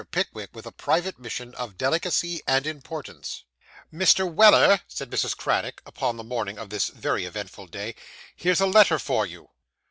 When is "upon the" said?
5.85-6.23